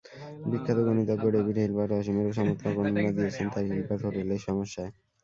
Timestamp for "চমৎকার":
2.37-2.71